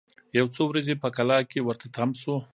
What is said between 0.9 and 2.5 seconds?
په کلا کي ورته تم سو